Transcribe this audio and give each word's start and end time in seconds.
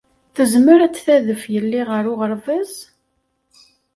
Tezmer 0.35 0.79
ad 0.81 0.95
tadef 0.95 1.43
yelli 1.53 1.81
ɣer 1.89 2.03
uɣerbaz? 2.11 2.73